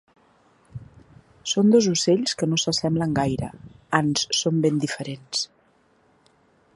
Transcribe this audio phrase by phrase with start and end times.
[1.51, 3.49] Són dos ocells que no s'assemblen gaire,
[4.01, 5.45] ans són ben diferents.